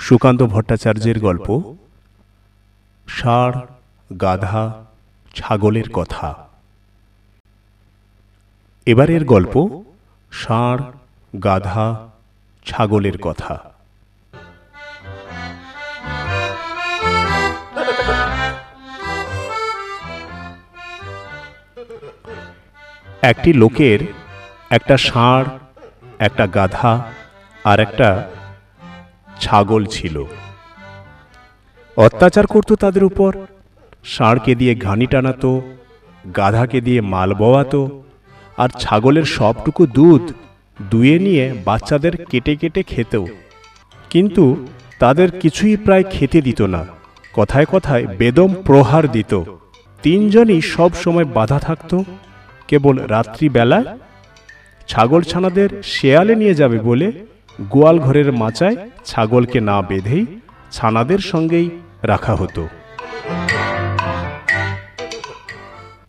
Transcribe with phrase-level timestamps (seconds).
[0.00, 1.74] সুকান্ত ভট্টাচার্যের গল্প
[3.08, 3.56] ষাঁড়
[4.20, 4.84] গাধা
[5.34, 6.28] ছাগলের কথা।
[8.86, 9.54] এবারের গল্প
[10.32, 10.82] ষাঁড়
[11.44, 12.10] গাধা
[12.66, 13.54] ছাগলের কথা।
[23.22, 24.00] একটি লোকের
[24.70, 25.48] একটা ষাঁড়
[26.18, 26.92] একটা গাধা
[27.64, 28.08] আর একটা
[29.40, 30.16] ছাগল ছিল।
[31.96, 33.30] অত্যাচার করতো তাদের উপর,
[34.04, 35.52] ষাঁড়কে দিয়ে ঘানি টানাতো,
[36.36, 38.02] গাধাকে দিয়ে মাল বওয়াতো,
[38.58, 40.24] আর ছাগলের সবটুকু দুধ
[40.90, 43.24] দুয়ে নিয়ে বাচ্চাদের কেটে কেটে খেতেও
[44.10, 44.66] কিন্তু
[44.98, 46.82] তাদের কিছুই প্রায় খেতে দিত না।
[47.34, 49.32] কথায় কথায় বেদম প্রহার দিত।
[50.02, 51.96] তিনজনই সব সময় বাধা থাকতো,
[52.68, 53.80] কেবল রাত্রিবেলা
[54.88, 57.12] ছাগল ছানাদের শেয়ালে নিয়ে যাবে বলে
[57.68, 60.26] গোয়াল ঘরের মাচায় ছাগলকে না বেঁধেই
[60.72, 61.70] ছানাদের সঙ্গেই
[62.02, 62.68] রাখা হতো।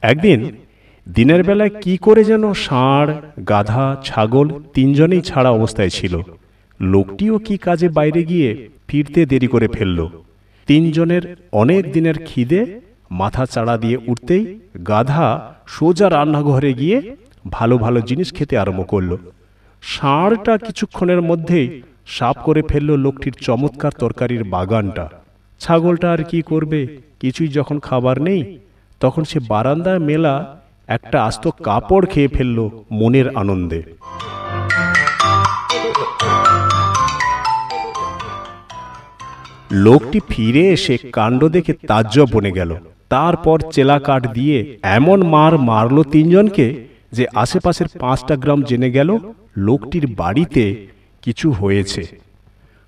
[0.02, 0.52] একদিন
[1.10, 3.14] দিনের বেলায় কি করে যেন ষাঁড়,
[3.50, 6.22] গাধা, ছাগল তিনজনেই ছাড়া অবস্থায় ছিল।
[6.82, 10.10] লোকটিও কি কাজে বাইরে গিয়ে ফিরতে দেরি করে ফেলল।
[10.68, 12.80] তিনজনের অনেক দিনের খিদে,
[13.12, 17.16] মাথা চাড়া দিয়ে উঠতেই গাধা সোজা রান্নাঘরে গিয়ে
[17.52, 19.18] ভালো ভালো জিনিস খেতে আরম্ভ করল।
[19.82, 25.10] ষাঁড়টা কিছুক্ষণের মধ্যেই সাপ করে ফেলল লোকটির চমৎকার তরকারির বাগানটা।
[25.60, 26.98] ছাগলটা আর কি করবে?
[27.20, 28.60] কিছুই যখন খাবার নেই,
[29.00, 33.84] তখন সে বারান্দায় মেলা একটা আস্ত কাপড় খেয়ে ফেলল মনের আনন্দে।
[39.72, 42.76] লোকটি ফিরে এসে কাণ্ড দেখে তাজ্জব বনে গেল।
[43.10, 49.18] তারপর চেলা কাঠ দিয়ে এমন মার মারল তিনজনকে যে আশেপাশের পাঁচটা গ্রাম জেনে গেল
[49.58, 50.88] লোকটির বাড়িতে
[51.22, 52.18] কিছু হয়েছে।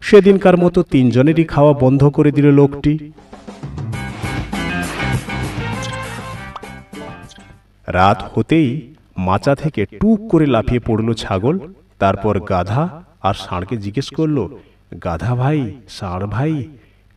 [0.01, 3.11] সেদিনকার মতো তিনজনেরই খাওয়া বন্ধ করে দিল লোকটি।
[7.87, 11.59] রাত হতেই মাচা থেকে টুক করে লাফিয়ে পড়ল ছাগল,
[11.99, 14.47] তারপর গাধা আর ষাঁড়কে জিজ্ঞেস করল,
[15.03, 16.67] গাধা ভাই, ষাঁড় ভাই,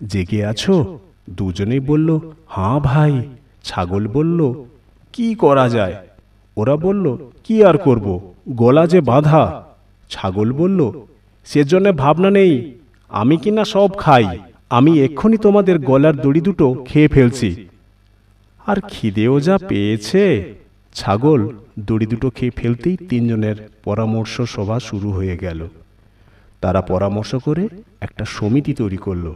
[0.07, 0.99] জেগে আছো?
[1.31, 3.23] দুজনেই বলল, হাঁ ভাই।
[3.65, 4.65] ছাগল বলল,
[5.13, 5.95] কি করা যায়?
[6.57, 8.36] ওরা বলল, কি আর করব?
[8.49, 9.65] গলা যে বাঁধা,
[10.11, 10.93] ছাগল বলল,
[11.45, 12.75] সেজন্য ভাবনা নেই,
[13.09, 14.39] আমি কিনা সব খাই,
[14.71, 17.67] আমি এক্ষুনি তোমাদের গলার দড়ি দুটো খেয়ে ফেলছি।
[18.67, 20.55] আর খিদেও যা পেয়েছে,
[20.95, 21.49] ছাগল
[21.79, 25.69] দড়ি দুটো খেয়ে ফেলতেই তিনজনের পরামর্শ সভা শুরু হয়ে গেল।
[26.61, 27.69] তারা পরামর্শ করে
[28.01, 29.35] একটা সমিতি তৈরি করল।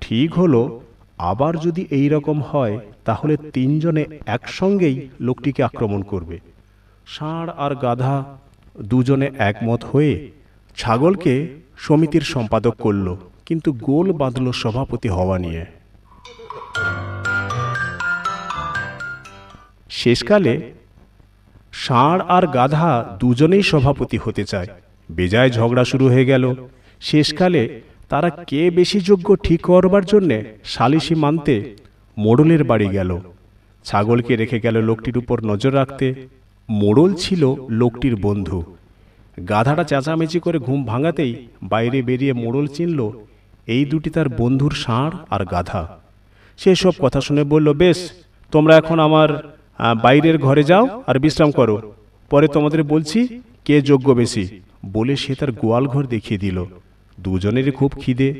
[0.00, 0.80] ঠিক হলো,
[1.18, 6.51] আবার যদি এই রকম হয়, তাহলে তিনজনে একসঙ্গেই লোকটিকে আক্রমণ করবে।
[7.06, 8.38] ষাঁড় আর গাধা
[8.80, 10.30] দুজনে একমত হয়ে
[10.76, 15.64] ছাগলকে সমিতির সম্পাদক করল, কিন্তু গোল বাঁধল সভাপতি হওয়া নিয়ে।
[19.90, 20.72] শেষকালে
[21.72, 24.66] ষাঁড় আর গাধা দুজনেই সভাপতি হতে চায়।
[25.10, 26.54] বেজায় ঝগড়া শুরু হয়ে গেল।
[27.00, 31.76] শেষকালে তারা কে বেশি যোগ্য ঠিক করবার জন্যে সালিশি মানতে
[32.16, 33.20] মোড়লের বাড়ি গেল।
[33.84, 36.14] ছাগলকে রেখে গেল লোকটির উপর নজর রাখতে।
[36.68, 37.42] মোড়ল ছিল
[37.80, 38.58] লোকটির বন্ধু।
[39.48, 43.00] গাধাটা চেঁচামেচি করে ঘুম ভাঙাতেই বাইরে বেরিয়ে মোড়ল চিনল,
[43.66, 45.82] এই দুটি তার বন্ধুর ষাঁড় আর গাধা।
[46.58, 47.98] সে সব কথা শুনে বলল, বেশ,
[48.52, 49.28] তোমরা এখন আমার
[50.02, 51.76] বাইরের ঘরে যাও আর বিশ্রাম করো।
[52.30, 53.18] পরে তোমাদের বলছি
[53.66, 54.44] কে যোগ্য বেশি।
[54.94, 56.58] বলে সে তার গোয়াল ঘর দেখিয়ে দিল।
[57.18, 58.30] দুজনেরই খুব খিদে।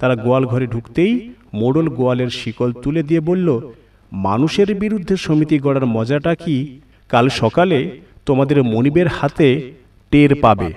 [0.00, 1.12] তারা গোয়াল ঘরে ঢুকতেই
[1.54, 3.48] মোড়ল গোয়ালের শিকল তুলে দিয়ে বলল,
[4.12, 6.56] মানুষের বিরুদ্ধে সমিতি গড়ার মজাটা কি?
[7.10, 7.78] কাল সকালে
[8.26, 9.48] তোমাদের মনিবের হাতে
[10.12, 10.70] টের পাবে।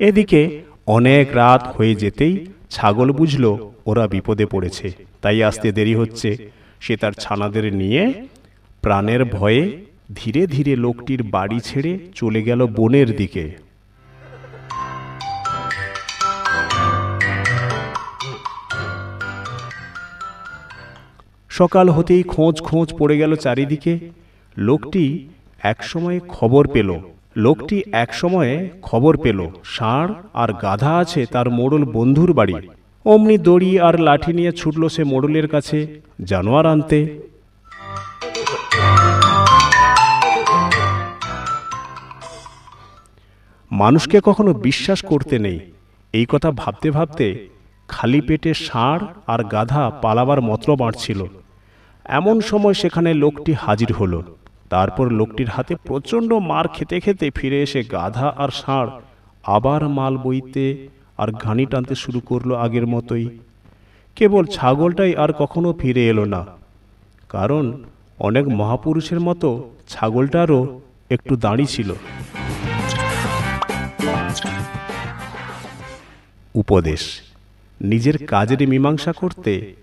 [0.00, 0.40] এদিকে
[0.86, 2.34] অনেক রাত হয়ে যেতেই
[2.70, 3.44] ছাগল বুঝল
[3.86, 4.86] ওরা বিপদে পড়েছে,
[5.22, 6.30] তাই আসতে দেরি হচ্ছে।
[6.80, 8.02] সে তার ছানাদের নিয়ে
[8.82, 9.64] প্রাণের ভয়ে
[10.14, 13.44] ধীরে ধীরে লোকটির বাড়ি ছেড়ে চলে গেল বনের দিকে।
[21.50, 23.98] সকাল হতেই খোঁজ খোঁজ পড়ে গেল চারিদিকে।
[24.56, 25.28] লোকটি
[25.62, 27.00] একসময় খবর পেল।
[27.36, 32.54] লোকটি একসময়ে খবর পেল। ষাঁড় আর গাধা আছে তার মোড়ল বন্ধুর বাড়ি।
[33.04, 37.22] অমনি দড়ি আর লাঠি নিয়ে ছুটল সে মোড়লের কাছে। জানোয়ার আনতে।
[43.70, 45.60] মানুষকে কখনো বিশ্বাস করতে নেই।
[46.12, 47.48] এই কথা ভাবতে ভাবতে
[47.92, 51.20] খালি পেটে ষাঁড় আর গাধা পালাবার মতলব বাঁটছিল
[52.04, 54.22] এমন সময় সেখানে লোকটি হাজির হলো।
[54.70, 58.90] তারপর লোকটির হাতে প্রচণ্ড মার খেতে খেতে ফিরে এসে গাধা আর ষাঁড়
[59.44, 60.88] আবার মাল বইতে
[61.18, 63.26] আর ঘানি টানতে শুরু করল আগের মতোই।
[64.16, 66.46] কেবল ছাগলটাই আর কখনো ফিরে এলো না।
[67.28, 67.64] কারণ
[68.18, 69.48] অনেক মহাপুরুষের মতো
[69.88, 71.90] ছাগলটারও একটু দাঁড়ি ছিল।
[76.54, 77.02] উপদেশ।
[77.80, 79.74] নিজের কাজের মীমাংসা করতে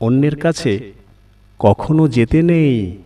[0.00, 0.92] অন্যের কাছে
[1.58, 3.02] কখনো যেতে নেই।